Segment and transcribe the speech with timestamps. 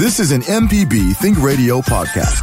[0.00, 2.40] This is an MPB Think Radio podcast.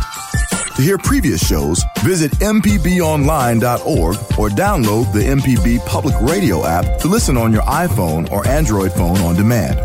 [0.76, 7.36] To hear previous shows, visit MPBOnline.org or download the MPB Public Radio app to listen
[7.36, 9.80] on your iPhone or Android phone on demand.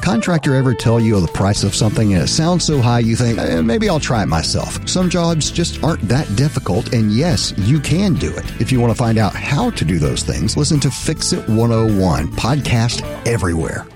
[0.00, 3.38] Contractor ever tell you the price of something and it sounds so high you think,
[3.38, 4.88] eh, maybe I'll try it myself.
[4.88, 8.46] Some jobs just aren't that difficult, and yes, you can do it.
[8.62, 11.46] If you want to find out how to do those things, listen to Fix It
[11.50, 13.86] 101, podcast everywhere.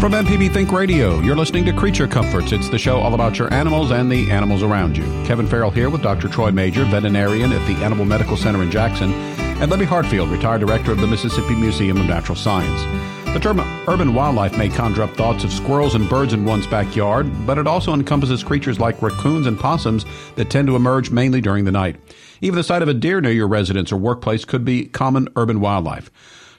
[0.00, 2.52] From MPB Think Radio, you're listening to Creature Comforts.
[2.52, 5.02] It's the show all about your animals and the animals around you.
[5.26, 6.28] Kevin Farrell here with Dr.
[6.28, 10.92] Troy Major, veterinarian at the Animal Medical Center in Jackson, and Libby Hartfield, retired director
[10.92, 12.80] of the Mississippi Museum of Natural Science.
[13.34, 17.28] The term urban wildlife may conjure up thoughts of squirrels and birds in one's backyard,
[17.44, 21.64] but it also encompasses creatures like raccoons and possums that tend to emerge mainly during
[21.64, 21.96] the night.
[22.40, 25.60] Even the sight of a deer near your residence or workplace could be common urban
[25.60, 26.08] wildlife.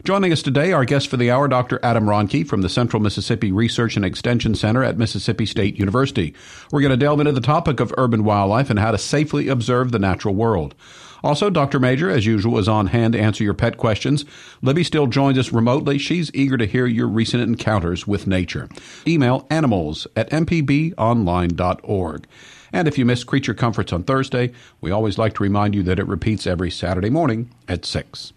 [0.05, 1.77] Joining us today, our guest for the hour, Dr.
[1.84, 6.34] Adam Rohnke from the Central Mississippi Research and Extension Center at Mississippi State University.
[6.71, 9.91] We're going to delve into the topic of urban wildlife and how to safely observe
[9.91, 10.73] the natural world.
[11.21, 11.79] Also, Dr.
[11.79, 14.23] Major, as usual, is on hand to answer your pet questions.
[14.62, 15.98] Libby still joins us remotely.
[15.98, 18.70] She's eager to hear your recent encounters with nature.
[19.05, 22.27] Email animals at mpbonline.org.
[22.71, 25.99] And if you miss Creature Comforts on Thursday, we always like to remind you that
[25.99, 28.32] it repeats every Saturday morning at 6.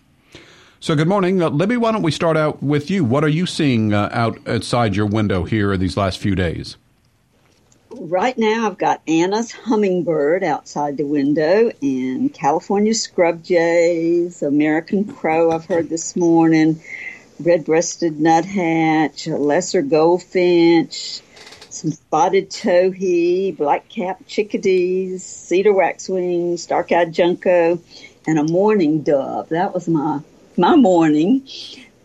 [0.83, 1.41] So, good morning.
[1.41, 3.05] Uh, Libby, why don't we start out with you?
[3.05, 6.77] What are you seeing uh, out outside your window here these last few days?
[7.91, 15.53] Right now, I've got Anna's hummingbird outside the window and California scrub jays, American crow,
[15.53, 16.83] I've heard this morning,
[17.39, 21.21] red breasted nuthatch, lesser goldfinch,
[21.71, 27.81] some spotted towhee, black capped chickadees, cedar waxwings, dark eyed junco,
[28.27, 29.51] and a mourning dove.
[29.51, 30.23] That was my
[30.57, 31.47] my morning.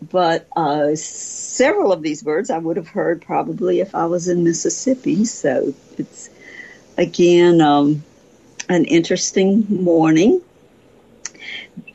[0.00, 4.44] But uh, several of these birds I would have heard probably if I was in
[4.44, 5.24] Mississippi.
[5.24, 6.30] So it's
[6.96, 8.04] again um,
[8.68, 10.40] an interesting morning.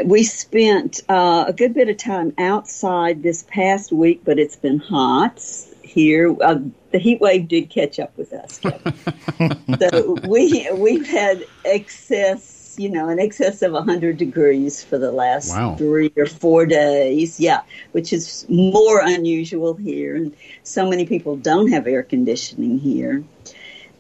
[0.03, 4.79] We spent uh, a good bit of time outside this past week, but it's been
[4.79, 5.41] hot
[5.81, 6.35] here.
[6.41, 6.59] Uh,
[6.91, 8.59] the heat wave did catch up with us.
[9.79, 15.49] so we we've had excess you know, in excess of 100 degrees for the last
[15.49, 15.75] wow.
[15.75, 17.39] three or four days.
[17.39, 17.61] Yeah,
[17.91, 20.15] which is more unusual here.
[20.15, 23.23] And so many people don't have air conditioning here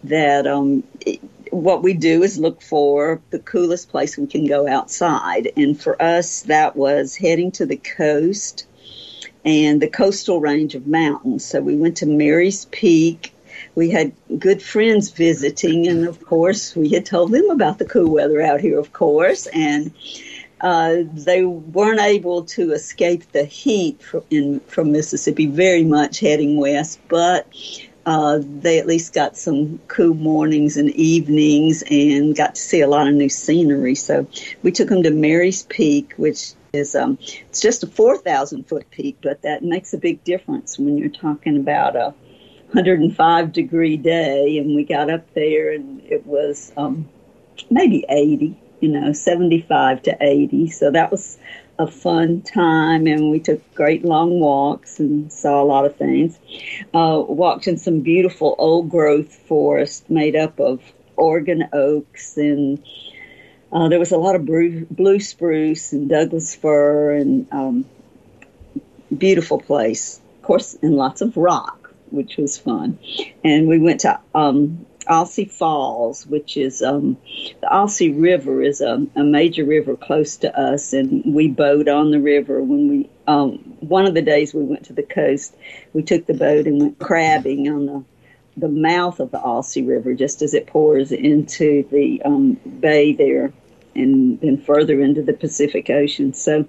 [0.03, 4.67] that um, it, what we do is look for the coolest place we can go
[4.67, 5.51] outside.
[5.55, 8.65] And for us, that was heading to the coast
[9.45, 11.45] and the coastal range of mountains.
[11.45, 13.32] So we went to Mary's Peak
[13.75, 18.09] we had good friends visiting, and of course, we had told them about the cool
[18.09, 19.93] weather out here, of course, and
[20.61, 26.57] uh, they weren't able to escape the heat from, in, from Mississippi very much heading
[26.57, 27.47] west, but
[28.05, 32.87] uh, they at least got some cool mornings and evenings and got to see a
[32.87, 33.95] lot of new scenery.
[33.95, 34.27] So
[34.61, 37.17] we took them to Mary's Peak, which is um,
[37.49, 41.57] it's just a 4,000 foot peak, but that makes a big difference when you're talking
[41.57, 42.13] about a
[42.73, 47.07] 105 degree day, and we got up there, and it was um,
[47.69, 50.71] maybe 80, you know, 75 to 80.
[50.71, 51.37] So that was
[51.77, 56.39] a fun time, and we took great long walks and saw a lot of things.
[56.95, 60.81] Uh, walked in some beautiful old growth forest made up of
[61.15, 62.83] Oregon oaks, and
[63.71, 67.85] uh, there was a lot of blue, blue spruce and Douglas fir, and um,
[69.15, 70.19] beautiful place.
[70.37, 71.82] Of course, and lots of rock
[72.13, 72.99] which was fun.
[73.43, 74.85] And we went to um,
[75.49, 77.17] Falls, which is um,
[77.61, 82.11] the Alsea River is a, a, major river close to us, and we boat on
[82.11, 82.61] the river.
[82.61, 85.55] When we um, one of the days we went to the coast,
[85.93, 88.03] we took the boat and went crabbing on the
[88.55, 93.51] the mouth of the Alsea River, just as it pours into the um, bay there,
[93.95, 96.33] and then further into the Pacific Ocean.
[96.33, 96.65] So.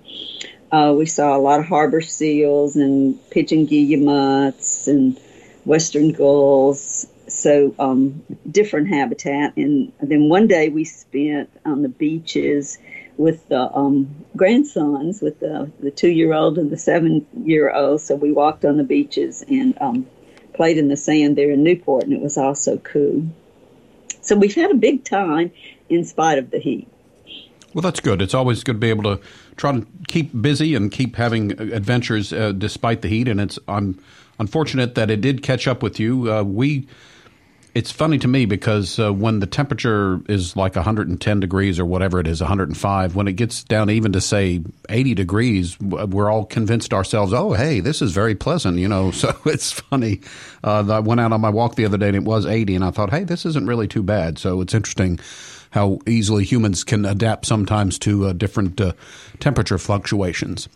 [0.72, 5.16] Uh, we saw a lot of harbor seals and pigeon guillemots and
[5.64, 9.56] western gulls, so um, different habitat.
[9.56, 12.78] And then one day we spent on the beaches
[13.16, 18.00] with the um, grandsons, with the, the two year old and the seven year old.
[18.00, 20.06] So we walked on the beaches and um,
[20.52, 23.26] played in the sand there in Newport, and it was also cool.
[24.20, 25.52] So we've had a big time
[25.88, 26.88] in spite of the heat.
[27.74, 28.22] Well, that's good.
[28.22, 29.20] It's always good to be able to
[29.56, 33.26] try to keep busy and keep having adventures uh, despite the heat.
[33.26, 34.00] And it's I'm
[34.38, 36.32] unfortunate that it did catch up with you.
[36.32, 36.86] Uh, we
[37.74, 42.20] it's funny to me because uh, when the temperature is like 110 degrees or whatever
[42.20, 46.94] it is, 105, when it gets down even to say 80 degrees, we're all convinced
[46.94, 49.10] ourselves, oh, hey, this is very pleasant, you know.
[49.24, 50.20] So it's funny.
[50.62, 52.84] Uh, I went out on my walk the other day and it was 80, and
[52.84, 54.38] I thought, hey, this isn't really too bad.
[54.38, 55.18] So it's interesting
[55.70, 58.92] how easily humans can adapt sometimes to uh, different uh,
[59.40, 60.68] temperature fluctuations.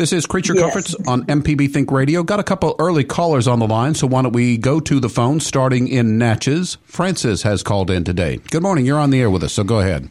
[0.00, 0.62] This is Creature yes.
[0.62, 2.22] Comforts on MPB Think Radio.
[2.22, 5.10] Got a couple early callers on the line, so why don't we go to the
[5.10, 6.78] phone starting in Natchez?
[6.84, 8.38] Francis has called in today.
[8.50, 8.86] Good morning.
[8.86, 10.10] You're on the air with us, so go ahead.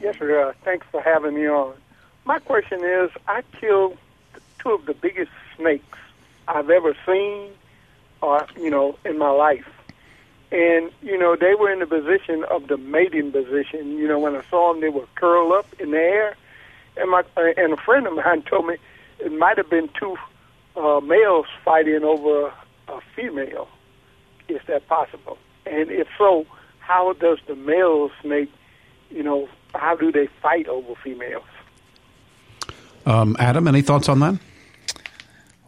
[0.00, 0.48] Yes, sir.
[0.48, 1.72] Uh, thanks for having me on.
[2.24, 3.96] My question is I killed
[4.58, 5.98] two of the biggest snakes
[6.48, 7.52] I've ever seen,
[8.20, 9.68] or, uh, you know, in my life.
[10.50, 13.98] And, you know, they were in the position of the mating position.
[13.98, 16.36] You know, when I saw them, they were curled up in the air.
[16.96, 18.78] And my uh, and a friend of mine told me
[19.20, 20.16] it might have been two
[20.76, 22.52] uh, males fighting over
[22.88, 23.68] a female.
[24.48, 25.38] Is that possible?
[25.66, 26.46] And if so,
[26.78, 28.50] how does the male snake,
[29.10, 31.44] you know, how do they fight over females?
[33.04, 34.38] Um, Adam, any thoughts on that?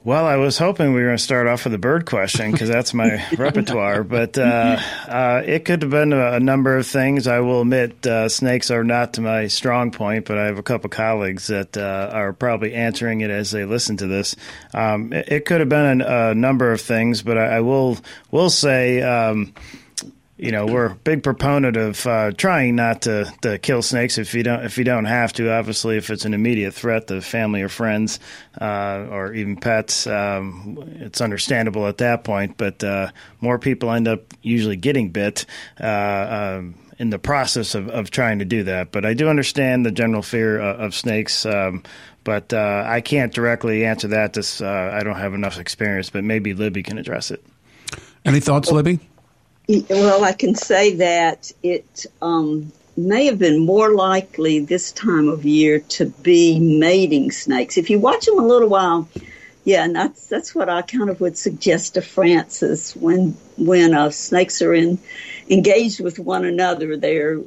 [0.03, 2.71] Well, I was hoping we were going to start off with a bird question because
[2.71, 7.27] that's my repertoire, but uh, uh, it could have been a, a, number of things.
[7.27, 10.63] I will admit uh, snakes are not to my strong point, but I have a
[10.63, 14.37] couple colleagues that uh, are probably answering it as they listen to this.
[14.73, 17.99] Um, it, it, could have been a, a, number of things, but I, I will
[18.31, 19.03] will say.
[19.03, 19.53] Um,
[20.41, 24.35] you know we're a big proponent of uh, trying not to, to kill snakes if
[24.35, 25.53] you don't if you don't have to.
[25.53, 28.19] Obviously, if it's an immediate threat to family or friends
[28.61, 32.57] uh, or even pets, um, it's understandable at that point.
[32.57, 33.11] But uh,
[33.41, 35.45] more people end up usually getting bit.
[35.81, 39.87] Uh, um, in the process of, of trying to do that, but I do understand
[39.87, 41.47] the general fear of, of snakes.
[41.47, 41.83] Um,
[42.25, 44.35] but uh, I can't directly answer that.
[44.35, 47.43] This, uh, I don't have enough experience, but maybe Libby can address it.
[48.27, 49.01] Any thoughts, Libby?
[49.89, 55.45] Well, I can say that it um, may have been more likely this time of
[55.45, 57.79] year to be mating snakes.
[57.79, 59.09] If you watch them a little while,
[59.63, 64.11] yeah, and that's that's what I kind of would suggest to Francis when when uh,
[64.11, 64.99] snakes are in
[65.49, 67.41] engaged with one another, they're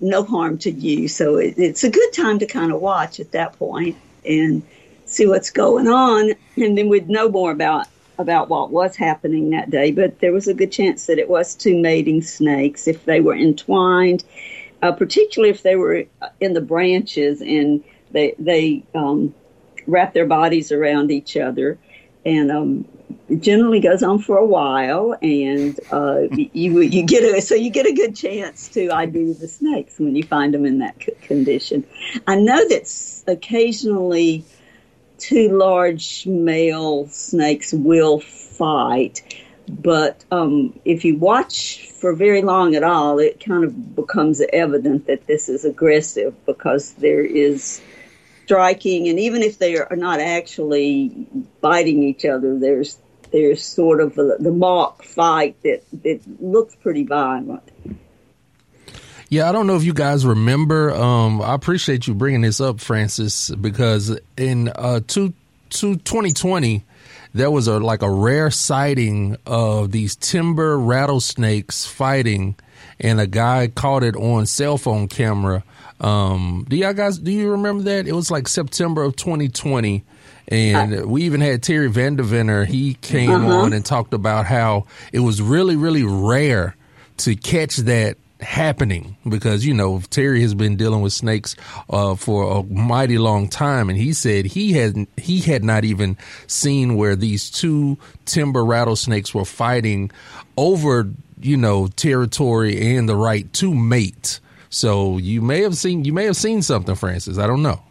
[0.00, 1.06] no harm to you.
[1.06, 4.62] So it, it's a good time to kind of watch at that point and
[5.04, 7.88] see what's going on, and then we'd know more about
[8.18, 11.54] about what was happening that day, but there was a good chance that it was
[11.54, 14.24] two mating snakes if they were entwined,
[14.82, 16.04] uh, particularly if they were
[16.40, 19.34] in the branches and they they um,
[19.86, 21.78] wrap their bodies around each other,
[22.24, 22.88] and um,
[23.28, 27.70] it generally goes on for a while, and uh, you you get a so you
[27.70, 31.84] get a good chance to ID the snakes when you find them in that condition.
[32.26, 34.44] I know that occasionally
[35.22, 39.22] two large male snakes will fight.
[39.68, 45.06] But um, if you watch for very long at all, it kind of becomes evident
[45.06, 47.80] that this is aggressive because there is
[48.44, 51.26] striking, and even if they are not actually
[51.60, 52.98] biting each other, there's
[53.30, 57.62] there's sort of a, the mock fight that that looks pretty violent.
[59.32, 60.90] Yeah, I don't know if you guys remember.
[60.90, 65.32] Um, I appreciate you bringing this up, Francis, because in uh, two,
[65.70, 66.84] two, 2020,
[67.32, 72.56] there was a like a rare sighting of these timber rattlesnakes fighting,
[73.00, 75.64] and a guy caught it on cell phone camera.
[75.98, 78.06] Um, do y'all guys do you remember that?
[78.06, 80.04] It was like September of 2020.
[80.48, 82.66] And we even had Terry Vandeventer.
[82.66, 83.62] He came uh-huh.
[83.62, 86.76] on and talked about how it was really, really rare
[87.18, 91.56] to catch that happening because you know Terry has been dealing with snakes
[91.88, 96.16] uh, for a mighty long time, and he said he had he had not even
[96.46, 100.10] seen where these two timber rattlesnakes were fighting
[100.56, 104.40] over you know territory and the right to mate.
[104.70, 107.38] So you may have seen you may have seen something, Francis.
[107.38, 107.82] I don't know.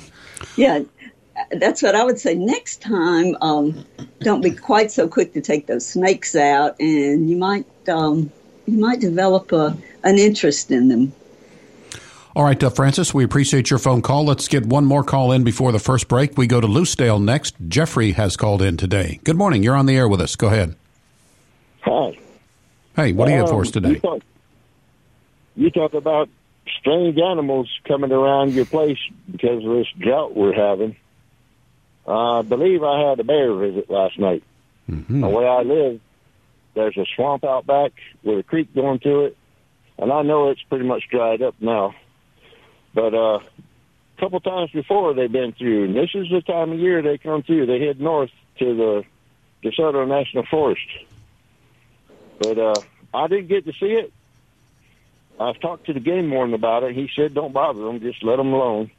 [0.56, 0.80] yeah,
[1.52, 2.34] that's what I would say.
[2.34, 3.84] Next time, um,
[4.20, 8.30] don't be quite so quick to take those snakes out, and you might um,
[8.66, 11.12] you might develop a an interest in them.
[12.36, 14.24] All right, uh, Francis, we appreciate your phone call.
[14.24, 16.36] Let's get one more call in before the first break.
[16.36, 17.54] We go to Lucedale next.
[17.68, 19.20] Jeffrey has called in today.
[19.22, 19.62] Good morning.
[19.62, 20.34] You're on the air with us.
[20.34, 20.74] Go ahead.
[21.82, 22.18] Hi.
[22.96, 23.90] Hey, what do you have for us um, today?
[23.90, 24.22] You talk,
[25.54, 26.28] you talk about
[26.80, 28.98] strange animals coming around your place
[29.30, 30.96] because of this drought we're having.
[32.06, 34.42] Uh, I believe I had a bear visit last night.
[34.90, 35.20] Mm-hmm.
[35.20, 36.00] The way I live,
[36.74, 37.92] there's a swamp out back
[38.24, 39.36] with a creek going to it
[40.04, 41.94] and I know it's pretty much dried up now.
[42.92, 46.78] But uh, a couple times before they've been through, and this is the time of
[46.78, 47.64] year they come through.
[47.64, 49.04] They head north to the
[49.66, 50.86] DeSoto National Forest.
[52.38, 52.74] But uh,
[53.14, 54.12] I didn't get to see it.
[55.40, 56.94] I've talked to the game warden about it.
[56.94, 58.90] He said, "Don't bother them, just let them alone."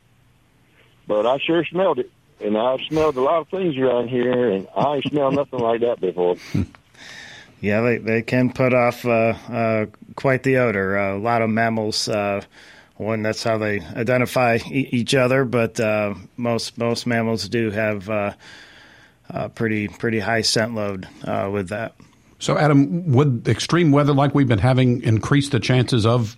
[1.07, 2.09] But I sure smelled it,
[2.41, 6.01] and I've smelled a lot of things around here, and I smelled nothing like that
[6.01, 6.37] before.
[7.65, 10.97] Yeah, they they can put off uh, uh, quite the odor.
[10.97, 12.41] A lot of mammals, uh,
[12.97, 18.07] one that's how they identify e- each other, but uh, most most mammals do have
[18.07, 18.33] uh,
[19.31, 21.07] a pretty pretty high scent load
[21.51, 21.95] with that.
[22.37, 26.37] So, Adam, would extreme weather like we've been having increase the chances of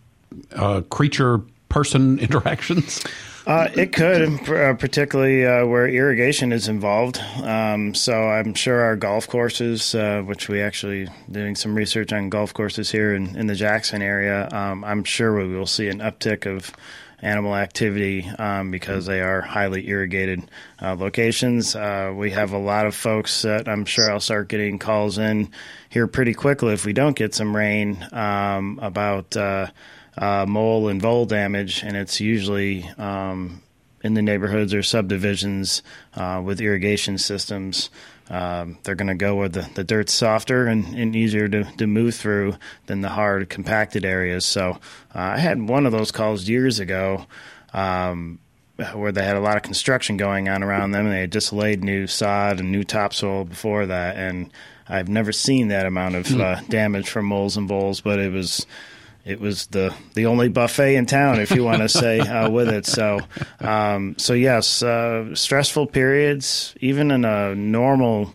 [0.89, 3.03] creature person interactions?
[3.45, 7.17] Uh, it could, uh, particularly uh, where irrigation is involved.
[7.41, 12.27] Um, so I'm sure our golf courses, uh, which we actually doing some research on
[12.27, 15.99] golf courses here in, in the Jackson area, um, I'm sure we will see an
[15.99, 16.73] uptick of
[17.21, 20.49] animal activity um, because they are highly irrigated
[20.81, 21.75] uh, locations.
[21.75, 25.49] Uh, we have a lot of folks that I'm sure I'll start getting calls in
[25.89, 29.67] here pretty quickly if we don't get some rain um, about uh,
[30.47, 33.61] mole and vole damage, and it's usually um,
[34.03, 35.83] in the neighborhoods or subdivisions
[36.15, 37.89] uh, with irrigation systems.
[38.29, 41.87] Um, they're going to go where the, the dirt's softer and, and easier to, to
[41.87, 42.55] move through
[42.87, 44.45] than the hard, compacted areas.
[44.45, 44.71] So
[45.15, 47.25] uh, I had one of those calls years ago
[47.73, 48.39] um,
[48.93, 51.05] where they had a lot of construction going on around them.
[51.05, 54.17] And they had just laid new sod and new topsoil before that.
[54.17, 54.51] And
[54.89, 58.67] I've never seen that amount of uh, damage from moles and voles, but it was
[59.27, 62.69] it was the the only buffet in town, if you want to say, uh, with
[62.69, 62.85] it.
[62.85, 63.19] So,
[63.59, 68.33] um, so yes, uh, stressful periods, even in a normal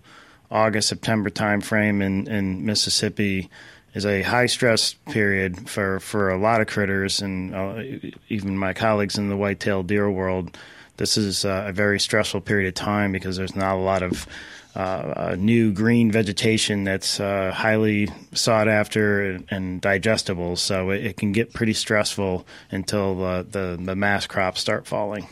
[0.50, 3.48] August September timeframe in in Mississippi,
[3.94, 7.82] is a high stress period for for a lot of critters, and uh,
[8.28, 10.58] even my colleagues in the white-tailed deer world.
[10.98, 14.26] This is uh, a very stressful period of time because there's not a lot of
[14.74, 20.56] uh, new green vegetation that's uh, highly sought after and, digestible.
[20.56, 25.26] So it, it, can get pretty stressful until uh, the, the mass crops start falling.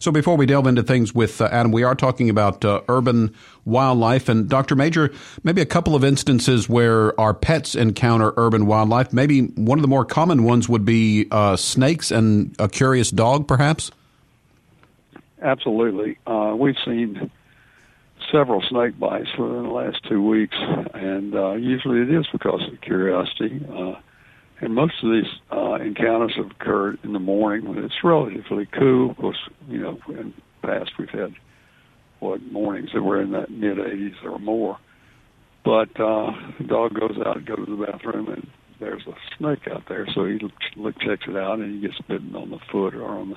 [0.00, 3.34] So before we delve into things with uh, Adam, we are talking about uh, urban
[3.64, 4.28] wildlife.
[4.28, 4.76] And Dr.
[4.76, 5.12] Major,
[5.42, 9.12] maybe a couple of instances where our pets encounter urban wildlife.
[9.12, 13.48] Maybe one of the more common ones would be uh, snakes and a curious dog,
[13.48, 13.90] perhaps?
[15.42, 16.16] Absolutely.
[16.56, 17.30] we've seen
[18.32, 20.56] several snake bites within the last two weeks,
[20.94, 23.64] and uh, usually it is because of curiosity.
[23.70, 24.00] Uh,
[24.60, 29.10] and most of these uh, encounters have occurred in the morning when it's relatively cool.
[29.10, 31.34] Of course, you know, in the past we've had
[32.18, 34.78] what mornings that were in that mid 80s or more.
[35.64, 38.46] But uh, the dog goes out, goes to the bathroom, and
[38.80, 40.06] there's a snake out there.
[40.14, 40.40] So he
[40.76, 43.36] look, checks it out, and he gets bitten on the foot or on the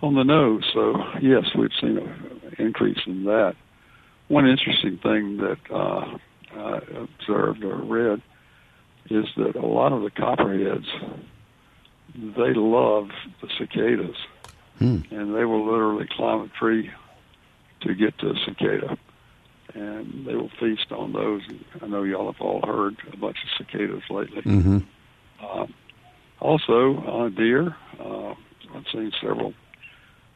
[0.00, 0.62] on the nose.
[0.72, 3.54] So yes, we've seen an increase in that
[4.32, 6.16] one interesting thing that uh,
[6.56, 8.22] I observed or read
[9.10, 10.86] is that a lot of the copperheads
[12.14, 13.10] they love
[13.42, 14.16] the cicadas,
[14.78, 15.00] hmm.
[15.10, 16.90] and they will literally climb a tree
[17.82, 18.96] to get to a cicada,
[19.74, 21.42] and they will feast on those.
[21.82, 24.42] I know y'all have all heard a bunch of cicadas lately.
[24.42, 24.78] Mm-hmm.
[25.42, 25.66] Uh,
[26.40, 27.76] also, uh, deer.
[27.98, 28.34] Uh,
[28.74, 29.52] I've seen several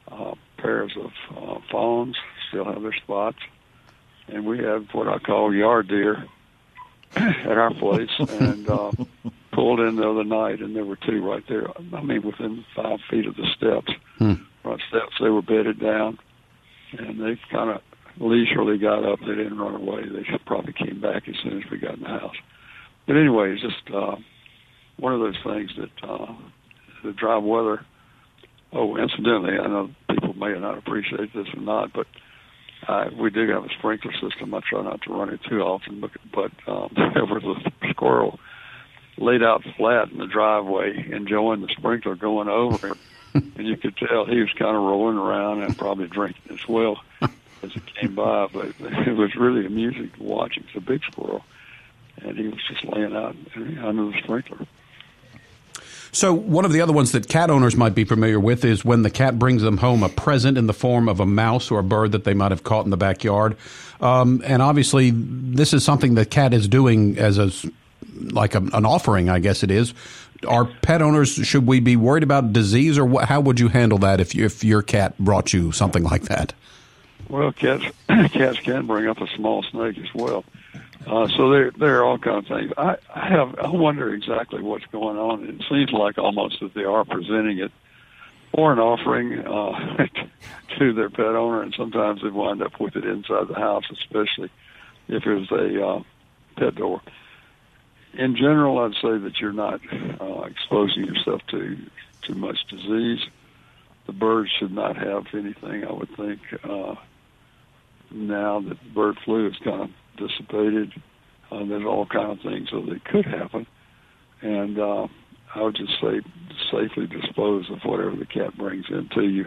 [0.08, 2.16] uh, pairs of uh, fawns
[2.48, 3.38] still have their spots
[4.28, 6.24] and we have what I call yard deer
[7.16, 8.92] at our place, and uh,
[9.52, 11.66] pulled in the other night, and there were two right there.
[11.94, 14.34] I mean, within five feet of the steps, hmm.
[14.62, 15.14] front steps.
[15.20, 16.18] They were bedded down,
[16.98, 17.80] and they kind of
[18.18, 19.20] leisurely got up.
[19.20, 20.02] They didn't run away.
[20.08, 22.36] They probably came back as soon as we got in the house.
[23.06, 24.16] But anyway, it's just uh,
[24.98, 26.34] one of those things that uh,
[27.04, 27.84] the dry weather.
[28.72, 32.06] Oh, incidentally, I know people may not appreciate this or not, but
[32.88, 34.54] uh, we do have a sprinkler system.
[34.54, 38.38] I try not to run it too often, but, but um, there was a squirrel
[39.18, 42.98] laid out flat in the driveway, enjoying the sprinkler going over him.
[43.34, 47.02] and you could tell he was kind of rolling around and probably drinking as well
[47.22, 48.46] as it came by.
[48.52, 50.56] But it was really amusing to watch.
[50.56, 51.44] It's a big squirrel,
[52.22, 54.66] and he was just laying out under the sprinkler.
[56.16, 59.02] So, one of the other ones that cat owners might be familiar with is when
[59.02, 61.82] the cat brings them home a present in the form of a mouse or a
[61.82, 63.54] bird that they might have caught in the backyard.
[64.00, 67.50] Um, and obviously, this is something the cat is doing as a
[68.32, 69.92] like a, an offering, I guess it is.
[70.48, 74.18] Are pet owners should we be worried about disease, or how would you handle that
[74.18, 76.54] if you, if your cat brought you something like that?
[77.28, 80.46] Well, cats cats can bring up a small snake as well.
[81.06, 82.72] Uh, so there, there are all kinds of things.
[82.76, 85.44] I, I have, I wonder exactly what's going on.
[85.48, 87.70] It seems like almost that they are presenting it
[88.52, 90.06] for an offering uh,
[90.78, 94.50] to their pet owner, and sometimes they wind up with it inside the house, especially
[95.08, 96.02] if there's a uh,
[96.56, 97.00] pet door.
[98.14, 99.80] in general, I'd say that you're not
[100.20, 101.76] uh, exposing yourself to
[102.22, 103.20] too much disease.
[104.06, 105.84] The birds should not have anything.
[105.84, 106.94] I would think uh,
[108.10, 110.92] now that bird flu has kind of dissipated,
[111.50, 113.66] uh, there's all kind of things that could happen,
[114.42, 115.06] and uh,
[115.54, 116.20] I would just say
[116.70, 119.46] safely dispose of whatever the cat brings into you.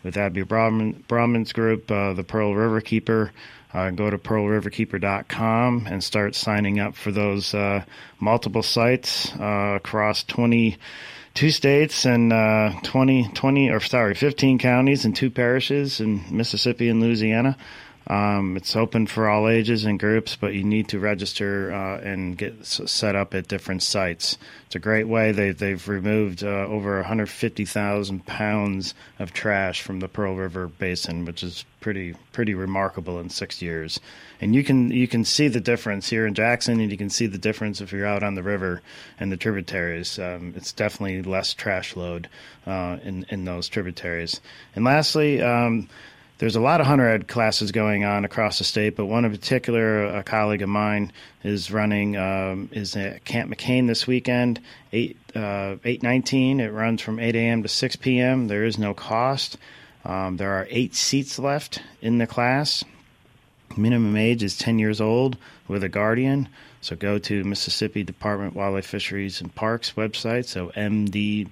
[0.05, 3.33] with Abby Braman, Braman's group, uh, the Pearl River Keeper
[3.75, 7.85] uh, go to pearlriverkeeper.com and start signing up for those uh,
[8.21, 15.17] multiple sites uh, across 22 states and uh, 20, 20, or sorry, 15 counties and
[15.17, 17.57] two parishes in Mississippi and Louisiana.
[18.07, 22.37] Um, it's open for all ages and groups, but you need to register uh, and
[22.37, 24.37] get set up at different sites.
[24.67, 25.33] It's a great way.
[25.33, 31.43] They, they've removed uh, over 150,000 pounds of trash from the Pearl River Basin, which
[31.43, 34.01] is pretty pretty remarkable in six years.
[34.41, 37.27] And you can you can see the difference here in Jackson, and you can see
[37.27, 38.83] the difference if you're out on the river
[39.21, 40.19] and the tributaries.
[40.19, 42.29] Um, it's definitely less trash load
[42.67, 44.41] uh, in in those tributaries.
[44.75, 45.41] And lastly.
[45.41, 45.89] Um,
[46.43, 49.31] there's a lot of hunter ed classes going on across the state, but one in
[49.31, 51.13] particular, a colleague of mine
[51.45, 54.61] is running um, is at Camp McCain this weekend,
[54.93, 56.59] eight uh, eight nineteen.
[56.59, 57.63] It runs from eight a.m.
[57.63, 58.49] to six p.m.
[58.49, 59.57] There is no cost.
[60.05, 62.83] Um, there are eight seats left in the class.
[63.77, 65.37] Minimum age is ten years old
[65.69, 66.49] with a guardian.
[66.81, 71.47] So go to Mississippi Department of Wildlife Fisheries and Parks website, so mdwfp.com.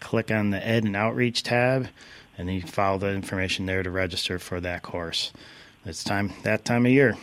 [0.00, 1.88] Click on the Ed and Outreach tab
[2.40, 5.32] and you follow the information there to register for that course.
[5.84, 7.16] It's time that time of year.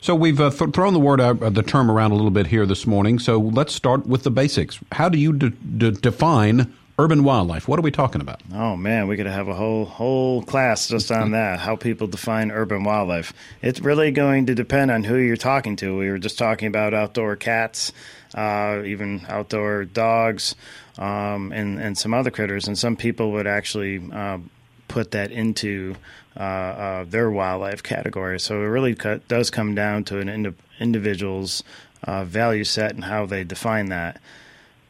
[0.00, 2.64] So we've uh, th- thrown the word uh, the term around a little bit here
[2.66, 3.18] this morning.
[3.18, 4.78] So let's start with the basics.
[4.92, 7.68] How do you de- de- define urban wildlife?
[7.68, 8.40] What are we talking about?
[8.54, 11.60] Oh man, we could have a whole whole class just on that.
[11.60, 13.32] How people define urban wildlife.
[13.60, 15.98] It's really going to depend on who you're talking to.
[15.98, 17.92] We were just talking about outdoor cats,
[18.34, 20.54] uh, even outdoor dogs
[20.98, 22.68] um, and and some other critters.
[22.68, 24.38] And some people would actually uh,
[24.88, 25.96] put that into
[26.36, 28.38] uh, uh, their wildlife category.
[28.40, 28.94] So it really
[29.28, 31.62] does come down to an ind- individual's
[32.04, 34.20] uh, value set and how they define that.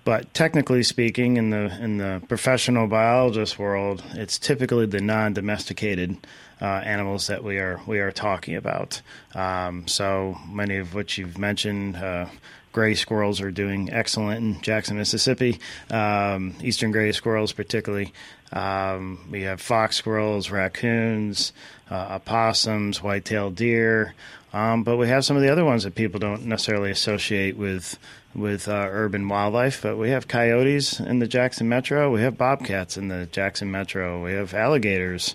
[0.05, 6.16] But technically speaking, in the in the professional biologist world, it's typically the non-domesticated
[6.62, 9.03] uh, animals that we are we are talking about.
[9.35, 12.27] Um, so many of which you've mentioned uh,
[12.72, 15.61] gray squirrels are doing excellent in Jackson, Mississippi.
[15.90, 18.12] Um, eastern gray squirrels, particularly.
[18.52, 21.52] Um, we have fox squirrels, raccoons,
[21.90, 24.14] uh, opossums, white-tailed deer,
[24.52, 27.98] um, but we have some of the other ones that people don't necessarily associate with
[28.35, 29.83] with uh, urban wildlife.
[29.83, 32.11] But we have coyotes in the Jackson Metro.
[32.11, 34.22] We have bobcats in the Jackson Metro.
[34.22, 35.35] We have alligators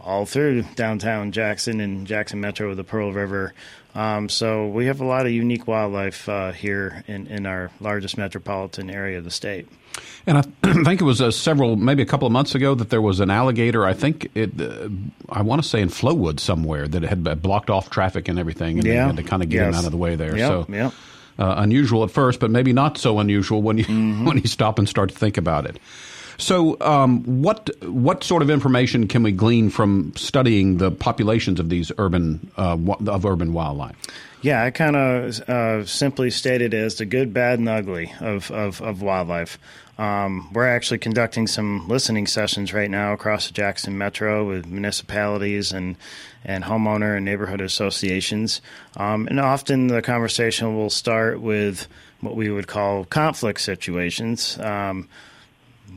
[0.00, 3.54] all through downtown Jackson and Jackson Metro, with the Pearl River.
[3.94, 8.16] Um, so we have a lot of unique wildlife uh, here in, in our largest
[8.16, 9.68] metropolitan area of the state.
[10.26, 10.42] And I
[10.84, 13.30] think it was uh, several, maybe a couple of months ago, that there was an
[13.30, 13.84] alligator.
[13.84, 14.88] I think it, uh,
[15.28, 18.86] I want to say in Flowood somewhere that had blocked off traffic and everything, and
[18.86, 18.92] yeah.
[18.92, 19.68] they had to kind of get yes.
[19.68, 20.36] him out of the way there.
[20.36, 20.48] Yep.
[20.48, 20.92] So, yep.
[21.38, 24.26] Uh, unusual at first, but maybe not so unusual when you mm-hmm.
[24.26, 25.78] when you stop and start to think about it.
[26.38, 31.68] So, um, what what sort of information can we glean from studying the populations of
[31.68, 33.96] these urban uh, of urban wildlife?
[34.42, 38.80] Yeah, I kind of uh, simply stated as the good, bad, and ugly of of,
[38.82, 39.58] of wildlife.
[39.98, 45.70] Um, we're actually conducting some listening sessions right now across the Jackson Metro with municipalities
[45.70, 45.96] and
[46.44, 48.60] and homeowner and neighborhood associations.
[48.96, 51.86] Um, and often the conversation will start with
[52.20, 54.58] what we would call conflict situations.
[54.58, 55.08] Um,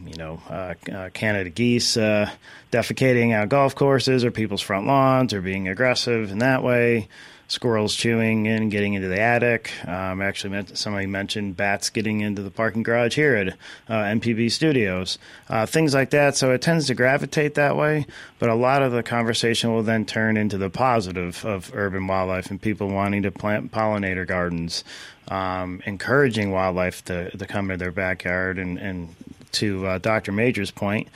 [0.05, 2.29] you know, uh, uh, Canada geese uh,
[2.71, 7.07] defecating on golf courses or people's front lawns or being aggressive in that way
[7.47, 9.71] squirrels chewing and getting into the attic.
[9.87, 13.47] Um, actually, somebody mentioned bats getting into the parking garage here at
[13.89, 15.19] uh, MPB Studios,
[15.49, 16.35] uh, things like that.
[16.35, 18.05] So it tends to gravitate that way.
[18.39, 22.49] But a lot of the conversation will then turn into the positive of urban wildlife
[22.49, 24.83] and people wanting to plant pollinator gardens,
[25.27, 28.57] um, encouraging wildlife to, to come into their backyard.
[28.57, 29.15] And, and
[29.55, 30.31] to uh, Dr.
[30.31, 31.07] Major's point,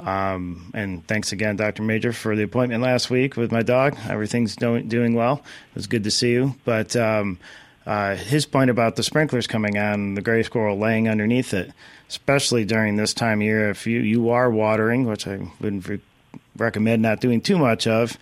[0.00, 1.82] um, and thanks again, Dr.
[1.82, 3.96] Major, for the appointment last week with my dog.
[4.08, 5.42] Everything's doing doing well.
[5.70, 6.54] It was good to see you.
[6.64, 7.38] But um,
[7.86, 11.72] uh, his point about the sprinklers coming on, the gray squirrel laying underneath it,
[12.08, 16.00] especially during this time of year, if you, you are watering, which I wouldn't re-
[16.56, 18.16] recommend not doing too much of,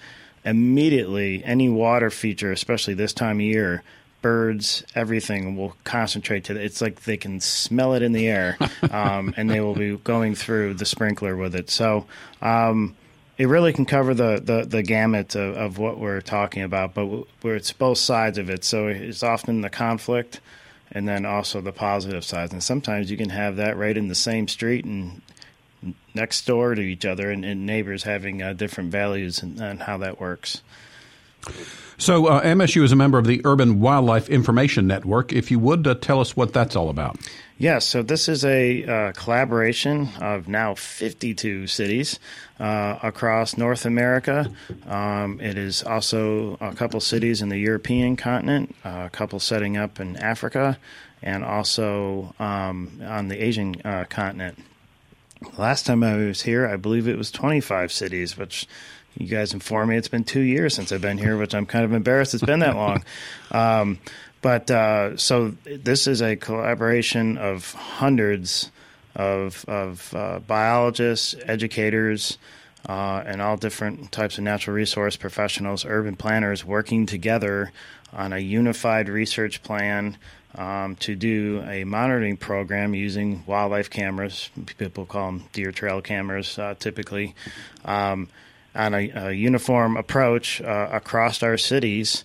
[0.45, 3.83] immediately any water feature, especially this time of year,
[4.23, 6.65] birds, everything will concentrate to it.
[6.65, 8.59] It's like they can smell it in the air,
[8.91, 11.71] um, and they will be going through the sprinkler with it.
[11.71, 12.07] So
[12.43, 12.97] um,
[13.39, 17.07] it really can cover the the, the gamut of, of, what we're talking about, but
[17.43, 18.65] where it's both sides of it.
[18.65, 20.41] So it's often the conflict,
[20.93, 22.53] and then also the positive sides.
[22.53, 25.23] And sometimes you can have that right in the same street and
[26.15, 29.99] next door to each other, and, and neighbors having uh, different values and, and how
[29.99, 30.63] that works.
[31.99, 35.35] So, uh, MSU is a member of the Urban Wildlife Information Network.
[35.35, 37.19] If you would uh, tell us what that's all about.
[37.61, 42.19] Yes, so this is a uh, collaboration of now 52 cities
[42.59, 44.51] uh, across North America.
[44.89, 49.77] Um, it is also a couple cities in the European continent, uh, a couple setting
[49.77, 50.79] up in Africa,
[51.23, 54.59] and also um, on the Asian uh, continent.
[55.59, 58.67] Last time I was here, I believe it was 25 cities, which
[59.17, 61.85] you guys inform me it's been two years since I've been here, which I'm kind
[61.85, 63.03] of embarrassed it's been that long.
[63.53, 63.99] Um,
[64.43, 68.71] but uh, so this is a collaboration of hundreds
[69.17, 72.39] of, of uh, biologists, educators,
[72.89, 77.73] uh, and all different types of natural resource professionals, urban planners working together
[78.13, 80.17] on a unified research plan
[80.55, 84.51] um, to do a monitoring program using wildlife cameras.
[84.79, 87.35] People call them deer trail cameras uh, typically.
[87.85, 88.29] Um,
[88.75, 92.25] on a, a uniform approach uh, across our cities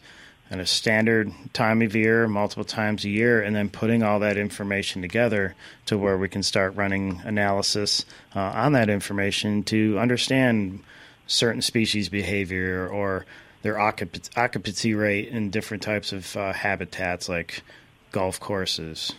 [0.51, 4.37] at a standard time of year, multiple times a year, and then putting all that
[4.37, 5.55] information together
[5.87, 8.05] to where we can start running analysis
[8.35, 10.81] uh, on that information to understand
[11.25, 13.25] certain species behavior or
[13.63, 17.63] their occupancy rate in different types of uh, habitats like
[18.11, 19.13] golf courses,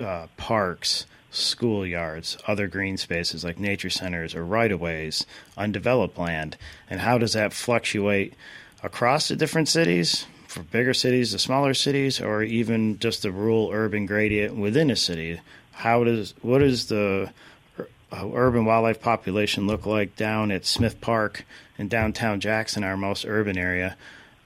[0.00, 5.24] uh, parks, schoolyards, other green spaces like nature centers or right of ways,
[5.56, 6.56] undeveloped land,
[6.88, 8.34] and how does that fluctuate
[8.82, 13.70] across the different cities, for bigger cities, the smaller cities, or even just the rural
[13.72, 15.40] urban gradient within a city?
[15.72, 17.30] How does what does the
[17.78, 21.44] uh, urban wildlife population look like down at Smith Park
[21.78, 23.96] in downtown Jackson, our most urban area,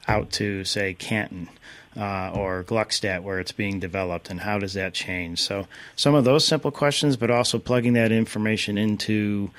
[0.07, 1.49] out to say Canton?
[1.97, 5.41] Uh, or Gluckstadt where it's being developed, and how does that change?
[5.41, 9.51] So, some of those simple questions, but also plugging that information into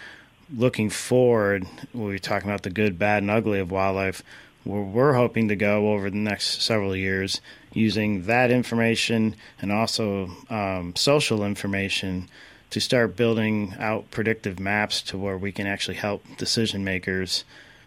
[0.53, 1.65] looking forward.
[1.93, 4.23] We're talking about the good, bad, and ugly of wildlife.
[4.63, 7.39] Where we're hoping to go over the next several years
[7.71, 12.27] using that information and also um, social information
[12.71, 17.43] to start building out predictive maps to where we can actually help decision makers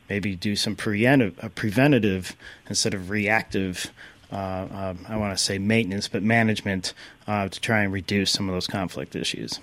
[0.09, 2.37] maybe do some uh, preventative
[2.69, 3.93] instead of reactive
[4.33, 6.95] uh, um, I want to say maintenance, but management
[7.27, 9.61] uh, to try and reduce some of those conflict issues.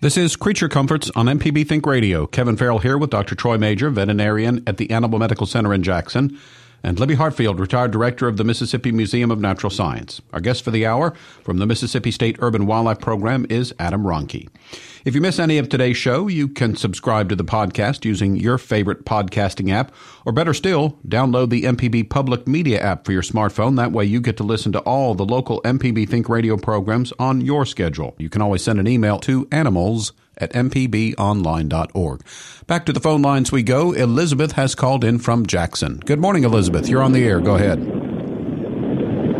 [0.00, 2.26] This is Creature Comforts on MPB Think Radio.
[2.26, 3.34] Kevin Farrell here with Dr.
[3.34, 6.38] Troy Major, veterinarian at the Animal Medical Center in Jackson
[6.86, 10.22] and Libby Hartfield, retired director of the Mississippi Museum of Natural Science.
[10.32, 14.48] Our guest for the hour from the Mississippi State Urban Wildlife Program is Adam Rohnke.
[15.04, 18.56] If you miss any of today's show, you can subscribe to the podcast using your
[18.56, 19.92] favorite podcasting app,
[20.24, 23.76] or better still, download the MPB Public Media app for your smartphone.
[23.76, 27.40] That way you get to listen to all the local MPB Think Radio programs on
[27.40, 28.14] your schedule.
[28.16, 32.20] You can always send an email to animals at mpbonline.org.
[32.66, 33.92] Back to the phone lines we go.
[33.92, 35.98] Elizabeth has called in from Jackson.
[36.04, 36.88] Good morning, Elizabeth.
[36.88, 37.40] You're on the air.
[37.40, 37.78] Go ahead.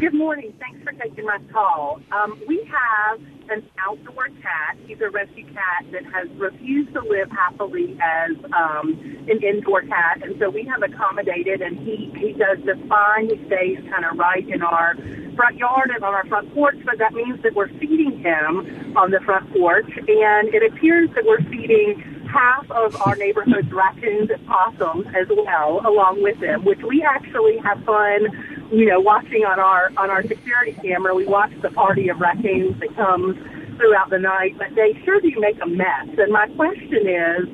[0.00, 0.52] Good morning.
[0.58, 2.00] Thanks for taking my call.
[2.12, 4.78] Um, we have an outdoor cat.
[4.86, 8.94] He's a rescue cat that has refused to live happily as um,
[9.28, 11.60] an indoor cat, and so we have accommodated.
[11.60, 13.28] And he he does just fine.
[13.28, 14.94] He stays kind of right in our
[15.34, 19.10] front yard and on our front porch, but that means that we're feeding him on
[19.10, 24.46] the front porch, and it appears that we're feeding half of our neighborhood's raccoons and
[24.46, 28.26] possums as well, along with them, which we actually have fun,
[28.70, 31.14] you know, watching on our on our security camera.
[31.14, 33.36] We watch the party of raccoons that comes
[33.76, 36.08] throughout the night, but they sure do make a mess.
[36.18, 37.44] And my question is,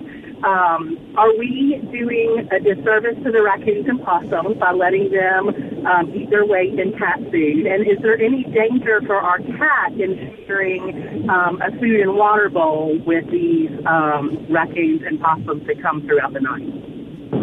[0.44, 6.10] um, are we doing a disservice to the raccoons and possums by letting them um,
[6.14, 7.66] eat their weight in cat food?
[7.66, 12.48] And is there any danger for our cat in sharing um, a food and water
[12.48, 16.91] bowl with these um, raccoons and possums that come throughout the night?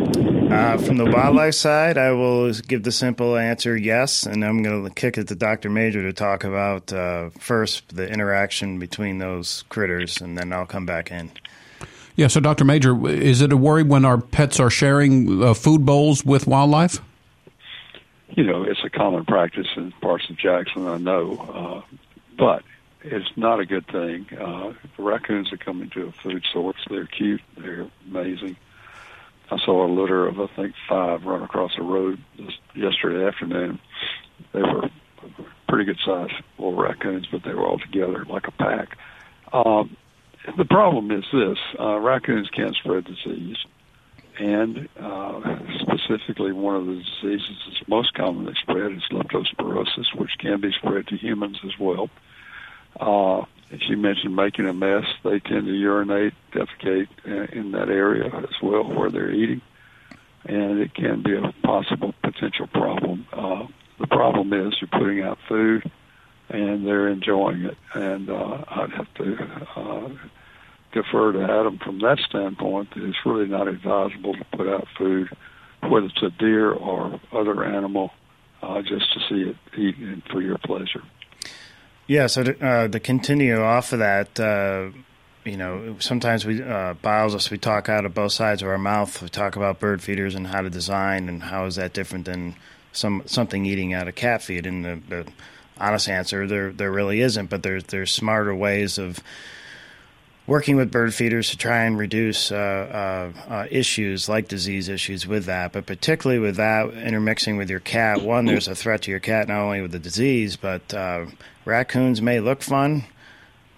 [0.10, 4.84] Uh, from the wildlife side, I will give the simple answer yes, and I'm going
[4.84, 5.70] to kick it to Dr.
[5.70, 10.88] Major to talk about uh, first the interaction between those critters, and then I'll come
[10.88, 11.32] back in.
[12.16, 12.66] Yeah, so Dr.
[12.66, 17.00] Major, is it a worry when our pets are sharing uh, food bowls with wildlife?
[18.30, 21.96] You know, it's a common practice in parts of Jackson, I know, uh,
[22.38, 22.64] but
[23.04, 24.26] it's not a good thing.
[24.38, 28.58] Uh, the raccoons are coming to a food source, they're cute, they're amazing.
[29.52, 32.20] I saw a litter of, I think, five run across the road
[32.76, 33.80] yesterday afternoon.
[34.54, 34.90] They were
[35.68, 38.98] pretty good sized little raccoons, but they were all together like a pack.
[39.52, 39.98] Um,
[40.58, 43.58] the problem is this uh, raccoons can spread disease.
[44.40, 45.42] And uh,
[45.82, 51.08] specifically, one of the diseases that's most commonly spread is leptospirosis, which can be spread
[51.08, 52.10] to humans as well.
[53.00, 57.08] Uh, as you mentioned, making a mess, they tend to urinate, defecate
[57.54, 59.62] in that area as well where they're eating,
[60.46, 63.28] and it can be a possible potential problem.
[63.32, 63.68] Uh,
[64.00, 65.90] the problem is you're putting out food,
[66.50, 69.38] and they're enjoying it, and uh, I'd have to
[69.76, 70.10] uh,
[70.92, 72.90] defer to Adam from that standpoint.
[72.96, 75.30] That it's really not advisable to put out food,
[75.88, 78.12] whether it's a deer or other animal,
[78.64, 81.04] uh, just to see it eaten for your pleasure.
[82.10, 84.90] Yeah, so to, uh, to continue off of that, uh,
[85.46, 87.52] you know, sometimes we uh, us.
[87.52, 89.22] We talk out of both sides of our mouth.
[89.22, 92.56] We talk about bird feeders and how to design, and how is that different than
[92.94, 94.66] some something eating out of cat feed.
[94.66, 95.32] And the, the
[95.78, 97.48] honest answer, there there really isn't.
[97.48, 99.20] But there's there's smarter ways of
[100.50, 105.28] working with bird feeders to try and reduce uh, uh, uh, issues like disease issues
[105.28, 108.24] with that, but particularly with that intermixing with your cat.
[108.24, 111.28] One, there's a threat to your cat not only with the disease, but uh,
[111.66, 113.04] raccoons may look fun,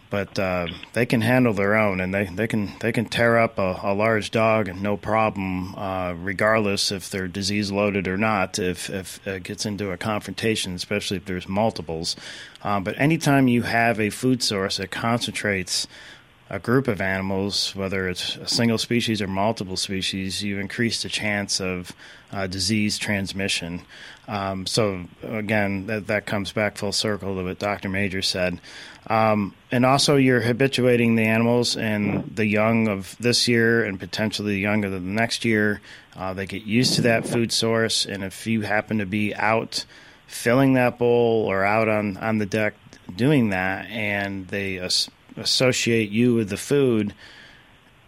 [0.10, 3.60] but uh, they can handle their own, and they, they can they can tear up
[3.60, 8.60] a, a large dog no problem, uh, regardless if they're disease loaded or not.
[8.60, 12.16] If if it gets into a confrontation, especially if there's multiples,
[12.64, 15.86] but anytime you have a food source that concentrates
[16.52, 21.08] a group of animals, whether it's a single species or multiple species, you increase the
[21.08, 21.94] chance of
[22.34, 23.82] uh, disease transmission.
[24.28, 27.88] Um, so again, that, that comes back full circle to what Dr.
[27.88, 28.60] Major said.
[29.08, 34.54] Um, and also, you're habituating the animals and the young of this year and potentially
[34.54, 35.80] the young of the next year.
[36.18, 39.86] Uh, they get used to that food source, and if you happen to be out
[40.28, 42.74] filling that bowl or out on, on the deck
[43.16, 44.90] doing that, and they uh,
[45.38, 47.14] associate you with the food,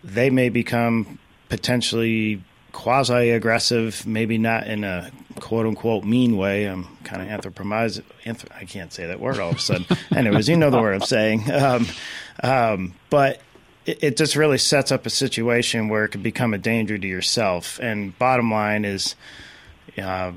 [0.04, 6.66] they may become potentially quasi aggressive, maybe not in a quote unquote mean way.
[6.66, 8.04] I'm kind of anthropomizing.
[8.26, 9.86] Anthrop- I can't say that word all of a sudden.
[10.16, 11.50] Anyways, you know the word I'm saying.
[11.52, 11.88] Um,
[12.44, 13.40] um, but
[13.86, 17.08] it, it, just really sets up a situation where it could become a danger to
[17.08, 17.80] yourself.
[17.82, 19.16] And bottom line is,
[19.98, 20.32] uh,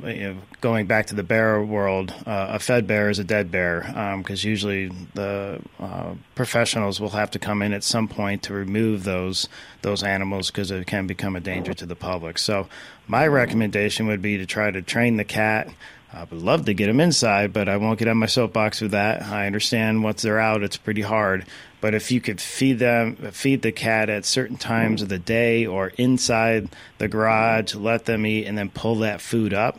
[0.60, 3.82] going back to the bear world, uh, a fed bear is a dead bear
[4.18, 8.54] because um, usually the uh, professionals will have to come in at some point to
[8.54, 9.48] remove those
[9.82, 12.38] those animals because it can become a danger to the public.
[12.38, 12.68] So
[13.06, 15.68] my recommendation would be to try to train the cat.
[16.12, 18.92] I would love to get them inside, but I won't get on my soapbox with
[18.92, 19.22] that.
[19.22, 21.44] I understand once they're out, it's pretty hard.
[21.80, 25.66] But if you could feed them, feed the cat at certain times of the day
[25.66, 29.78] or inside the garage, let them eat, and then pull that food up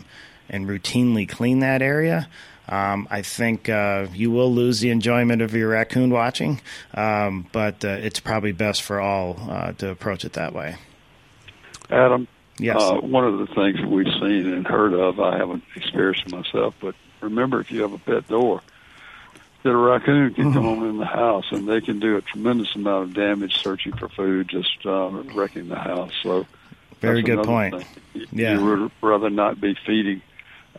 [0.50, 2.28] and routinely clean that area,
[2.70, 6.60] um, I think uh, you will lose the enjoyment of your raccoon watching,
[6.94, 10.76] um, but uh, it's probably best for all uh, to approach it that way.
[11.90, 12.28] Adam,
[12.60, 12.76] yes.
[12.78, 16.94] Uh, one of the things we've seen and heard of, I haven't experienced myself, but
[17.22, 18.62] remember if you have a pet door,
[19.68, 20.82] that a raccoon can come Mm-hmm.
[20.82, 24.08] on in the house and they can do a tremendous amount of damage searching for
[24.08, 26.14] food, just uh, wrecking the house.
[26.24, 26.46] So
[27.02, 27.76] Very good point.
[27.76, 28.26] thing.
[28.32, 28.54] Yeah.
[28.58, 30.22] You would rather not be feeding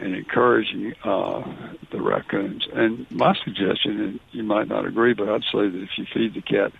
[0.01, 1.43] and encouraging uh,
[1.91, 2.67] the raccoons.
[2.73, 6.33] And my suggestion, and you might not agree, but I'd say that if you feed
[6.35, 6.73] the cat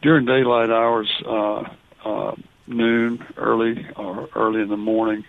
[0.00, 1.64] during daylight hours, uh,
[2.04, 2.34] uh,
[2.66, 5.24] noon, early or early in the morning,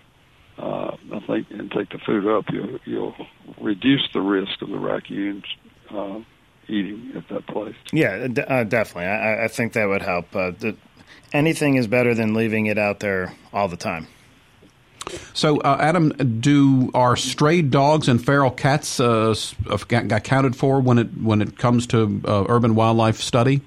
[0.58, 3.16] uh, I think, and take the food up, you'll, you'll
[3.60, 5.44] reduce the risk of the raccoons
[5.94, 6.20] uh,
[6.68, 7.76] eating at that place.
[7.92, 9.06] Yeah, d- uh, definitely.
[9.06, 10.36] I, I think that would help.
[10.36, 10.76] Uh, the,
[11.32, 14.08] anything is better than leaving it out there all the time.
[15.34, 19.36] So, uh, Adam, do our stray dogs and feral cats uh,
[20.24, 23.62] counted for when it when it comes to uh, urban wildlife study?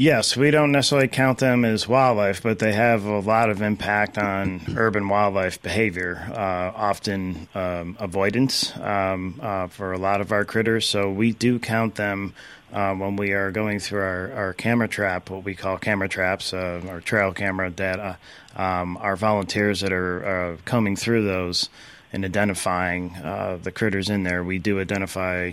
[0.00, 4.16] Yes, we don't necessarily count them as wildlife, but they have a lot of impact
[4.16, 10.46] on urban wildlife behavior, uh, often um, avoidance um, uh, for a lot of our
[10.46, 10.86] critters.
[10.86, 12.32] So we do count them
[12.72, 16.54] uh, when we are going through our, our camera trap, what we call camera traps,
[16.54, 18.16] uh, our trail camera data.
[18.56, 21.68] Um, our volunteers that are uh, combing through those
[22.10, 25.50] and identifying uh, the critters in there, we do identify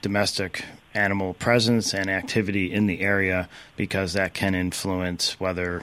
[0.00, 0.64] domestic
[0.94, 5.82] animal presence and activity in the area because that can influence whether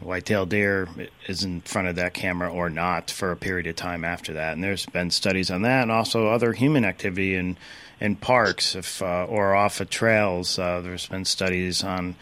[0.00, 0.88] white-tailed deer
[1.26, 4.54] is in front of that camera or not for a period of time after that.
[4.54, 7.56] And there's been studies on that, and also other human activity in
[8.00, 10.58] in parks, if uh, or off of trails.
[10.58, 12.16] Uh, there's been studies on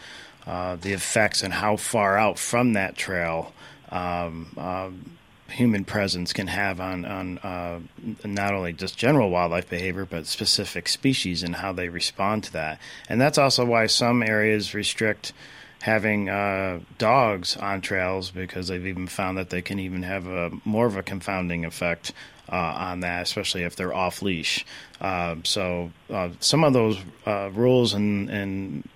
[0.45, 3.53] uh, the effects and how far out from that trail
[3.89, 5.17] um, um
[5.51, 7.79] human presence can have on on uh,
[8.25, 12.79] not only just general wildlife behavior but specific species and how they respond to that.
[13.09, 15.33] And that's also why some areas restrict
[15.81, 20.51] having uh, dogs on trails because they've even found that they can even have a
[20.63, 22.13] more of a confounding effect
[22.51, 24.65] uh, on that, especially if they're off leash.
[24.99, 28.89] Uh, so uh, some of those uh, rules and, and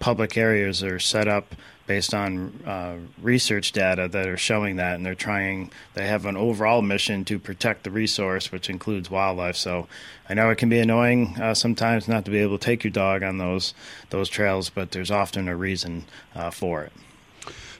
[0.00, 1.54] public areas are set up
[1.86, 5.70] based on uh, research data that are showing that, and they're trying.
[5.94, 9.56] They have an overall mission to protect the resource, which includes wildlife.
[9.56, 9.86] So,
[10.28, 12.90] I know it can be annoying uh, sometimes not to be able to take your
[12.90, 13.74] dog on those
[14.10, 16.92] those trails, but there's often a reason uh, for it.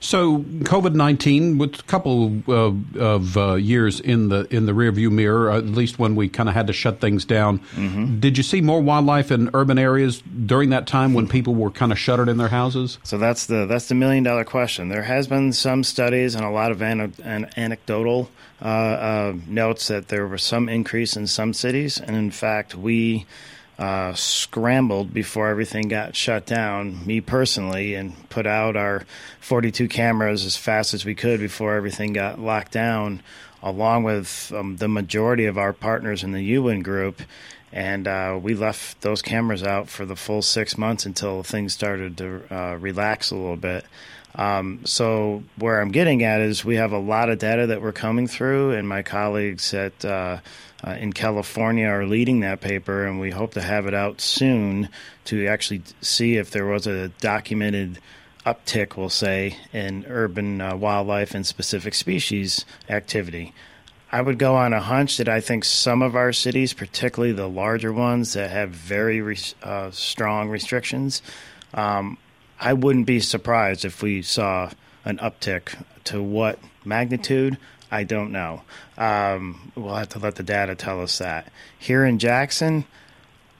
[0.05, 5.11] So COVID nineteen, with a couple uh, of uh, years in the in the rearview
[5.11, 8.21] mirror, at least when we kind of had to shut things down, mm-hmm.
[8.21, 11.91] did you see more wildlife in urban areas during that time when people were kind
[11.91, 12.99] of shuttered in their houses?
[13.03, 14.91] So that's the that's the million dollar question.
[14.91, 19.89] There has been some studies and a lot of an, an anecdotal uh, uh notes
[19.89, 23.25] that there was some increase in some cities, and in fact we
[23.79, 29.05] uh, scrambled before everything got shut down, me personally, and put out our
[29.41, 33.21] 42 cameras as fast as we could before everything got locked down,
[33.63, 37.23] along with um, the majority of our partners in the UWIN group.
[37.73, 42.17] And uh, we left those cameras out for the full six months until things started
[42.19, 43.85] to uh, relax a little bit.
[44.35, 47.93] Um, so where I'm getting at is we have a lot of data that we're
[47.93, 50.39] coming through, and my colleagues at uh,
[50.87, 54.89] uh, in California are leading that paper, and we hope to have it out soon
[55.27, 58.01] to actually see if there was a documented
[58.45, 63.55] uptick, we'll say, in urban uh, wildlife and specific species activity.
[64.13, 67.49] I would go on a hunch that I think some of our cities, particularly the
[67.49, 71.23] larger ones that have very re- uh, strong restrictions,
[71.73, 72.19] um,
[72.61, 74.71] I wouldn't be surprised if we saw
[75.05, 75.83] an uptick.
[76.05, 77.57] To what magnitude?
[77.91, 78.63] I don't know.
[78.99, 81.51] Um, we'll have to let the data tell us that.
[81.79, 82.85] Here in Jackson,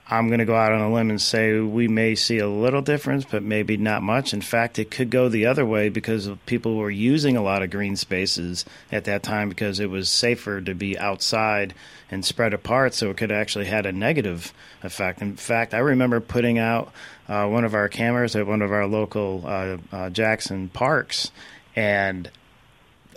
[0.07, 2.83] I'm going to go out on a limb and say we may see a little
[2.83, 4.33] difference, but maybe not much.
[4.33, 7.71] In fact, it could go the other way because people were using a lot of
[7.71, 11.73] green spaces at that time because it was safer to be outside
[12.11, 15.23] and spread apart, so it could actually had a negative effect.
[15.23, 16.91] In fact, I remember putting out
[17.27, 21.31] uh, one of our cameras at one of our local uh, uh, Jackson parks,
[21.75, 22.29] and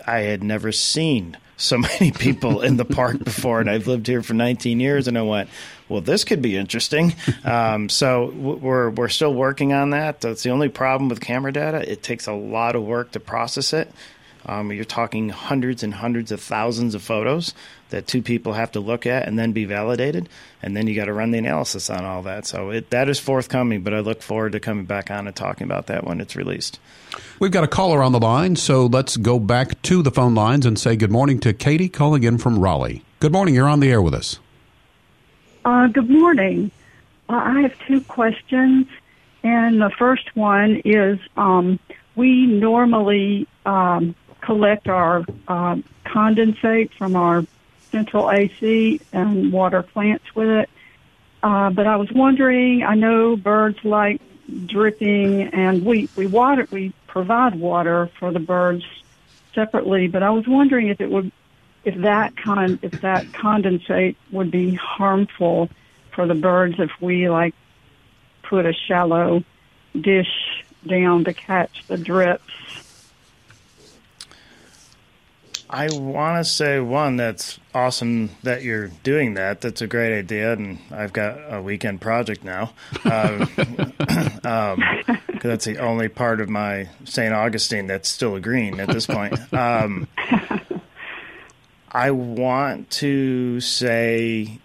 [0.06, 4.22] I had never seen so many people in the park before, and I've lived here
[4.22, 5.50] for 19 years, and I went,
[5.88, 7.14] well, this could be interesting.
[7.44, 10.20] Um, so we're we're still working on that.
[10.20, 11.90] That's the only problem with camera data.
[11.90, 13.90] It takes a lot of work to process it.
[14.44, 17.54] Um, you're talking hundreds and hundreds of thousands of photos
[17.90, 20.28] that two people have to look at and then be validated,
[20.62, 22.46] and then you got to run the analysis on all that.
[22.46, 25.64] So it, that is forthcoming, but I look forward to coming back on and talking
[25.64, 26.80] about that when it's released.
[27.38, 30.66] We've got a caller on the line, so let's go back to the phone lines
[30.66, 33.04] and say good morning to Katie calling in from Raleigh.
[33.20, 33.54] Good morning.
[33.54, 34.38] You're on the air with us.
[35.68, 36.70] Uh, good morning.
[37.28, 38.86] Uh, I have two questions,
[39.42, 41.78] and the first one is um,
[42.16, 47.44] we normally um, collect our uh, condensate from our
[47.92, 50.70] central AC and water plants with it.
[51.42, 54.22] Uh, but I was wondering, I know birds like
[54.64, 58.86] dripping, and we we water we provide water for the birds
[59.54, 60.08] separately.
[60.08, 61.30] But I was wondering if it would
[61.84, 65.68] if that con if that condensate would be harmful
[66.14, 67.54] for the birds if we like
[68.42, 69.42] put a shallow
[69.98, 72.42] dish down to catch the drips.
[75.70, 79.60] I want to say one that's awesome that you're doing that.
[79.60, 82.72] That's a great idea, and I've got a weekend project now.
[83.04, 83.44] Uh,
[84.44, 84.82] um,
[85.42, 87.34] that's the only part of my St.
[87.34, 89.38] Augustine that's still green at this point.
[89.52, 90.08] Um,
[91.98, 94.60] I want to say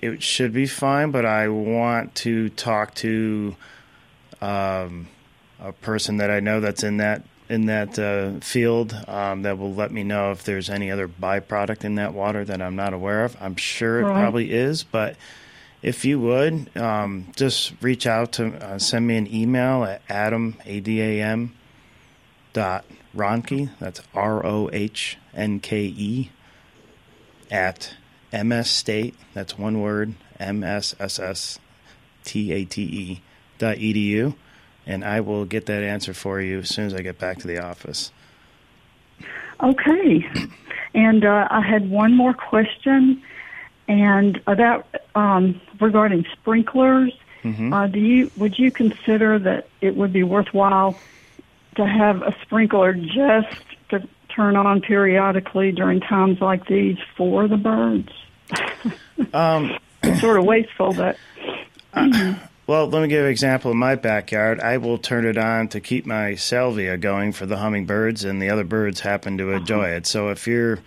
[0.00, 3.54] it should be fine, but I want to talk to
[4.40, 5.08] um,
[5.60, 9.74] a person that I know that's in that in that uh, field um, that will
[9.74, 13.22] let me know if there's any other byproduct in that water that I'm not aware
[13.26, 13.36] of.
[13.38, 14.14] I'm sure it Right.
[14.14, 15.16] probably is, but
[15.82, 20.56] if you would um, just reach out to uh, send me an email at adam
[20.64, 21.54] a d a m
[22.54, 26.30] dot rohnke that's r o h n k e
[27.50, 27.94] at
[28.32, 31.58] ms state that's one word m s s s
[32.24, 33.22] t a t e
[33.58, 34.34] dot edu
[34.86, 37.46] and I will get that answer for you as soon as I get back to
[37.46, 38.10] the office.
[39.62, 40.26] Okay.
[40.94, 43.22] And uh, I had one more question,
[43.86, 47.16] and about um, regarding sprinklers.
[47.44, 47.72] Mm-hmm.
[47.72, 50.98] Uh, do you would you consider that it would be worthwhile
[51.76, 53.64] to have a sprinkler just
[54.34, 58.10] turn on periodically during times like these for the birds?
[59.34, 61.18] Um, it's sort of wasteful, but
[62.70, 64.60] Well, let me give an example in my backyard.
[64.60, 68.50] I will turn it on to keep my salvia going for the hummingbirds, and the
[68.50, 70.06] other birds happen to enjoy it.
[70.06, 70.78] So if you're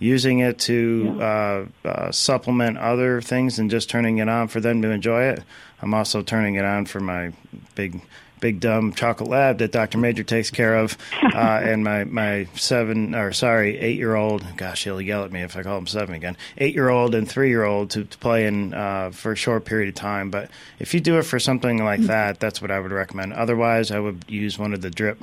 [0.00, 4.82] using it to uh, uh, supplement other things and just turning it on for them
[4.82, 5.44] to enjoy it,
[5.80, 7.32] I'm also turning it on for my
[7.76, 8.02] big.
[8.40, 9.98] Big dumb chocolate lab that Dr.
[9.98, 10.96] Major takes care of,
[11.34, 14.44] uh, and my my seven or sorry eight year old.
[14.56, 16.36] Gosh, he'll yell at me if I call him seven again.
[16.56, 19.64] Eight year old and three year old to, to play in uh, for a short
[19.64, 20.30] period of time.
[20.30, 23.32] But if you do it for something like that, that's what I would recommend.
[23.32, 25.22] Otherwise, I would use one of the drip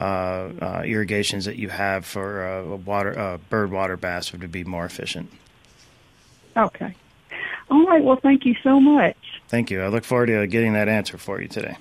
[0.00, 4.52] uh, uh, irrigations that you have for uh, a water uh, bird water bass would
[4.52, 5.30] be more efficient.
[6.56, 6.94] okay.
[7.70, 8.02] All right.
[8.02, 9.16] Well, thank you so much.
[9.48, 9.82] Thank you.
[9.82, 11.76] I look forward to getting that answer for you today.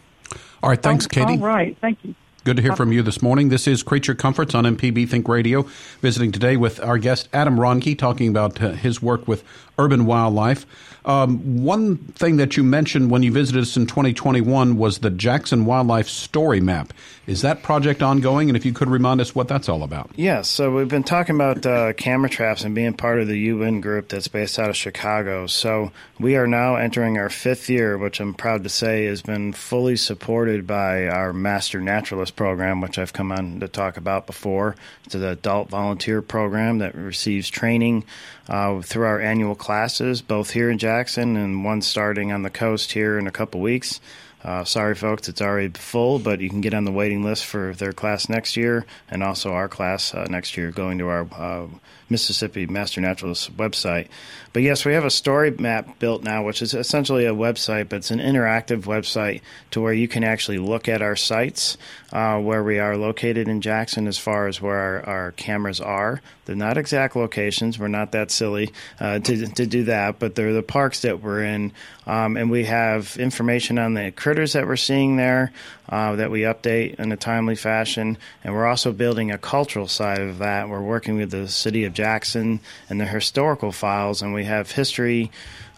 [0.62, 1.34] All right, thanks, Katie.
[1.34, 1.78] All right.
[1.80, 2.16] Thank you.
[2.46, 3.50] Good to hear from you this morning.
[3.50, 5.64] This is Creature Comforts on MPB Think Radio.
[6.02, 9.44] Visiting today with our guest Adam Rohnke, talking about uh, his work with
[9.78, 10.66] urban wildlife.
[11.06, 15.66] Um, one thing that you mentioned when you visited us in 2021 was the Jackson
[15.66, 16.94] Wildlife Story Map.
[17.30, 18.50] Is that project ongoing?
[18.50, 20.10] And if you could remind us what that's all about.
[20.16, 23.84] Yes, so we've been talking about uh, camera traps and being part of the UWIN
[23.84, 25.46] group that's based out of Chicago.
[25.46, 29.54] So we are now entering our fifth year, which I'm proud to say has been
[29.54, 34.76] fully supported by our Master Naturalist program, which I've come on to talk about before.
[35.06, 38.06] It's an adult volunteer program that receives training
[38.48, 42.94] uh, through our annual classes, both here in Jackson and one starting on the coast
[42.94, 44.02] here in a couple weeks.
[44.44, 47.74] Uh, sorry, folks, it's already full, but you can get on the waiting list for
[47.74, 51.68] their class next year and also our class uh, next year going to our uh,
[52.10, 54.08] Mississippi Master Naturalist website.
[54.52, 57.98] But yes, we have a story map built now, which is essentially a website, but
[57.98, 59.42] it's an interactive website
[59.72, 61.78] to where you can actually look at our sites,
[62.12, 66.22] uh, where we are located in Jackson as far as where our, our cameras are.
[66.46, 67.78] They're not exact locations.
[67.78, 71.44] We're not that silly uh, to, to do that, but they're the parks that we're
[71.44, 71.72] in.
[72.08, 75.52] Um, and we have information on the critters that we're seeing there
[75.90, 78.18] uh, that we update in a timely fashion.
[78.44, 80.70] And we're also building a cultural side of that.
[80.70, 85.32] We're working with the city of Jackson and the historical files, and we have history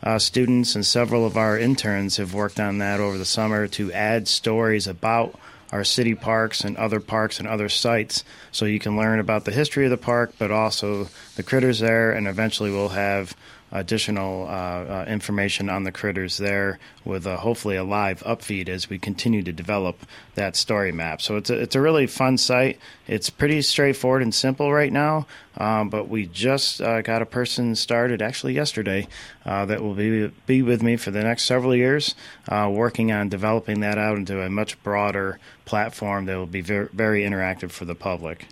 [0.04, 3.92] uh, students and several of our interns have worked on that over the summer to
[3.92, 5.34] add stories about
[5.72, 8.24] our city parks and other parks and other sites.
[8.52, 11.08] So you can learn about the history of the park but also
[11.38, 13.36] the critters there and eventually we'll have
[13.72, 19.00] additional uh, uh, information on the critters there with hopefully a live upfeed as we
[19.00, 20.06] continue to develop
[20.36, 21.22] that story map.
[21.22, 22.80] So it's a, it's a really fun site.
[23.08, 25.26] It's pretty straightforward and simple right now,
[25.58, 29.08] um, but we just uh, got a person started actually yesterday
[29.46, 32.16] that will be be with me for the next several years,
[32.50, 37.72] working on developing that out into a much broader platform that will be very interactive
[37.72, 38.48] for the public.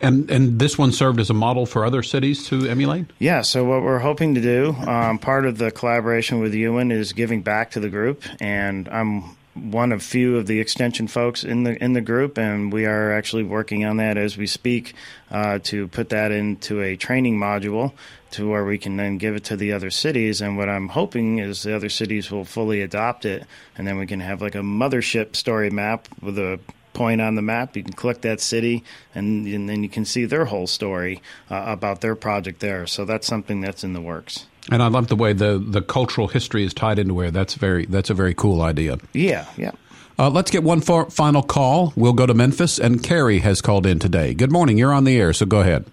[0.00, 3.06] And and this one served as a model for other cities to emulate.
[3.18, 7.12] Yeah, so what we're hoping to do, um, part of the collaboration with UWIN is
[7.12, 11.64] giving back to the group, and I'm one of few of the extension folks in
[11.64, 14.94] the in the group, and we are actually working on that as we speak
[15.30, 17.92] uh, to put that into a training module
[18.30, 20.40] to where we can then give it to the other cities.
[20.40, 23.44] And what I'm hoping is the other cities will fully adopt it,
[23.76, 26.60] and then we can have like a mothership story map with a
[26.92, 27.76] point on the map.
[27.76, 28.84] You can click that city,
[29.14, 32.86] and, and then you can see their whole story uh, about their project there.
[32.86, 34.46] So that's something that's in the works.
[34.70, 37.86] And I love the way the, the cultural history is tied into where that's very
[37.86, 38.98] that's a very cool idea.
[39.12, 39.72] Yeah, yeah.
[40.18, 41.94] Uh, let's get one for, final call.
[41.96, 44.34] We'll go to Memphis, and Carrie has called in today.
[44.34, 44.76] Good morning.
[44.76, 45.86] You're on the air, so go ahead.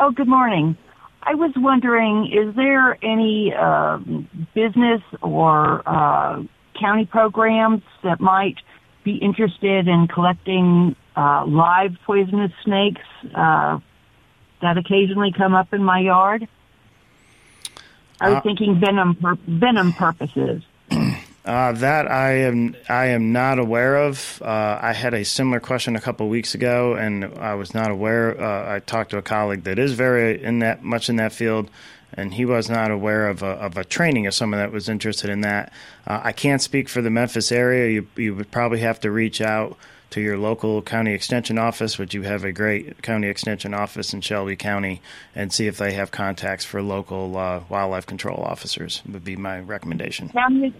[0.00, 0.76] Oh, good morning.
[1.22, 3.98] I was wondering, is there any uh,
[4.54, 6.42] business or uh,
[6.80, 8.56] county programs that might
[9.04, 13.00] be interested in collecting uh, live poisonous snakes
[13.34, 13.78] uh,
[14.60, 16.46] that occasionally come up in my yard?
[18.20, 20.62] I was Uh, thinking venom pur- venom purposes.
[21.44, 24.42] Uh, that I am I am not aware of.
[24.44, 27.90] Uh, I had a similar question a couple of weeks ago, and I was not
[27.90, 28.38] aware.
[28.38, 31.70] Uh, I talked to a colleague that is very in that much in that field,
[32.14, 35.30] and he was not aware of a, of a training of someone that was interested
[35.30, 35.72] in that.
[36.06, 37.88] Uh, I can't speak for the Memphis area.
[37.90, 39.76] You you would probably have to reach out
[40.10, 44.22] to your local county extension office, which you have a great county extension office in
[44.22, 45.02] Shelby County,
[45.34, 49.02] and see if they have contacts for local uh, wildlife control officers.
[49.06, 50.30] Would be my recommendation.
[50.30, 50.72] County-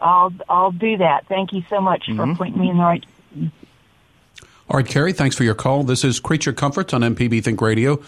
[0.00, 1.26] I'll I'll do that.
[1.26, 2.36] Thank you so much for Mhm.
[2.38, 3.04] pointing me in the right.
[4.68, 5.82] All right, Carrie, thanks for your call.
[5.82, 8.00] This is Creature Comforts on MPB Think Radio.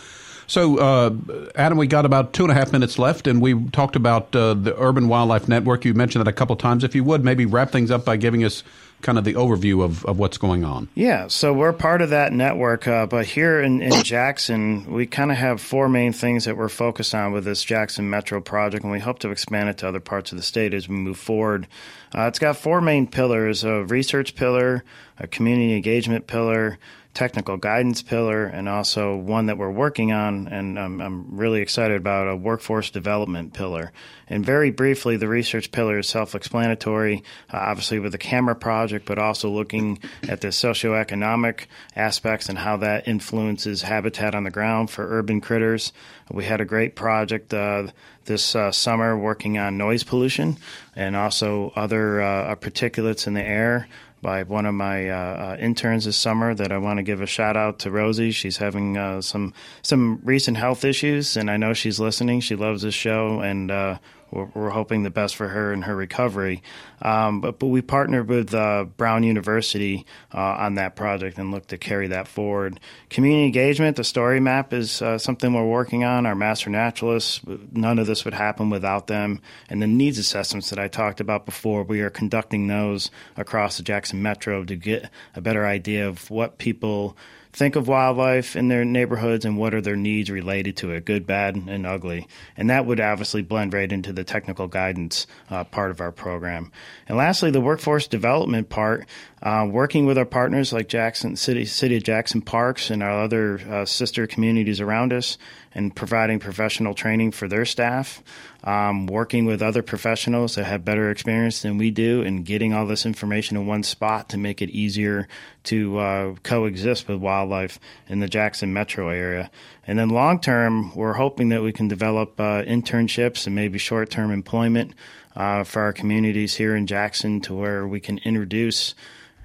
[0.53, 1.15] So, uh,
[1.55, 4.53] Adam, we got about two and a half minutes left, and we talked about uh,
[4.53, 5.87] the Urban Wildlife Network.
[5.87, 6.85] You mentioned that a couple times.
[6.85, 8.63] If you would, maybe wrap things up by giving us
[9.01, 10.91] kind of the overview of, of what's going on.
[10.95, 15.31] Yeah, so we're part of that network, uh, but here in, in Jackson, we kind
[15.31, 18.93] of have four main things that we're focused on with this Jackson Metro project, and
[18.93, 21.67] we hope to expand it to other parts of the state as we move forward.
[22.15, 24.85] Uh, it's got four main pillars a research pillar,
[25.19, 26.79] a community engagement pillar,
[27.15, 32.29] technical guidance pillar, and also one that we're working on, and I'm really excited about
[32.29, 33.93] a workforce development pillar.
[34.29, 39.05] And very briefly, the research pillar is self explanatory, uh, obviously with the camera project,
[39.05, 44.91] but also looking at the socioeconomic aspects and how that influences habitat on the ground
[44.91, 45.93] for urban critters.
[46.31, 47.89] We had a great project uh,
[48.25, 50.57] this uh, summer working on noise pollution
[50.97, 53.89] and also other uh, particulates in the air
[54.23, 57.27] by one of my uh, uh, interns this summer that I want to give a
[57.27, 58.31] shout out to Rosie.
[58.31, 59.53] She's having uh, some
[59.83, 62.41] some recent health issues, and I know she's listening.
[62.41, 63.99] She loves this show, and uh,
[64.33, 66.63] we're, we're hoping the best for her and her recovery.
[67.03, 71.67] Um, but, but we partnered with uh, Brown University uh, on that project and look
[71.69, 72.81] to carry that forward.
[73.11, 76.27] Community engagement, the story map is uh, something we're working on.
[76.27, 77.41] Our master naturalists,
[77.73, 79.41] none of this would happen without them.
[79.69, 83.83] And the needs assessments that I talked about before, we are conducting those across the
[83.83, 87.17] Jackson Metro to get a better idea of what people
[87.53, 91.27] think of wildlife in their neighborhoods and what are their needs related to it, good,
[91.27, 92.27] bad, and ugly.
[92.57, 96.73] And that would obviously blend right into the technical guidance uh, part of our program.
[97.07, 99.07] And lastly, the workforce development part,
[99.43, 103.61] uh, working with our partners like Jackson City, City of Jackson Parks and our other
[103.69, 105.37] uh, sister communities around us,
[105.75, 108.23] and providing professional training for their staff.
[108.63, 112.87] Um, working with other professionals that have better experience than we do, and getting all
[112.87, 115.27] this information in one spot to make it easier
[115.65, 119.51] to uh, coexist with wildlife in the Jackson metro area.
[119.85, 124.09] And then long term, we're hoping that we can develop uh, internships and maybe short
[124.11, 124.95] term employment
[125.35, 128.95] uh, for our communities here in Jackson to where we can introduce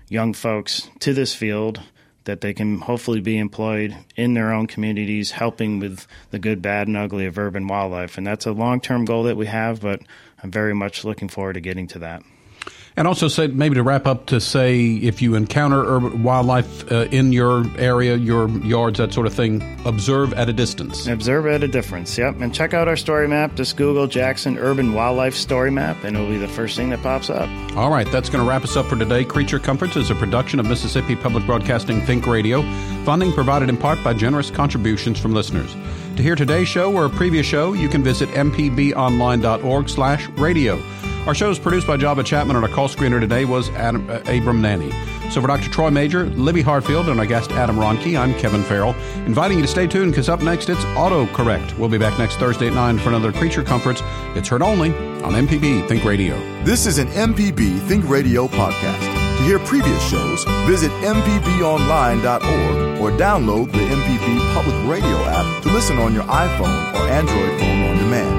[0.10, 1.82] young folks to this field
[2.24, 6.88] that they can hopefully be employed in their own communities, helping with the good, bad,
[6.88, 8.18] and ugly of urban wildlife.
[8.18, 10.02] And that's a long term goal that we have, but
[10.44, 12.24] I'm very much looking forward to getting to that.
[12.98, 17.08] And also, say maybe to wrap up, to say if you encounter urban wildlife uh,
[17.12, 21.06] in your area, your yards, that sort of thing, observe at a distance.
[21.06, 22.36] Observe at a difference, yep.
[22.42, 23.54] And check out our story map.
[23.54, 27.30] Just Google Jackson Urban Wildlife Story Map, and it'll be the first thing that pops
[27.30, 27.48] up.
[27.78, 29.24] All right, that's going to wrap us up for today.
[29.24, 32.64] Creature Comforts is a production of Mississippi Public Broadcasting Think Radio,
[33.06, 35.72] funding provided in part by generous contributions from listeners.
[36.16, 40.82] To hear today's show or a previous show, you can visit mpbonline.org slash radio.
[41.28, 44.22] Our show is produced by Java Chapman, and our call screener today was Adam, uh,
[44.28, 44.92] Abram Nanny.
[45.30, 45.70] So for Dr.
[45.70, 49.68] Troy Major, Libby Hartfield, and our guest Adam Rohnke, I'm Kevin Farrell, inviting you to
[49.68, 51.78] stay tuned because up next it's AutoCorrect.
[51.78, 54.02] We'll be back next Thursday at 9 for another Creature Comforts.
[54.36, 56.40] It's heard only on MPB Think Radio.
[56.64, 59.38] This is an MPB Think Radio podcast.
[59.40, 65.98] To hear previous shows, visit MPBOnline.org or download the MPB Public Radio app to listen
[65.98, 68.37] on your iPhone or Android phone on demand.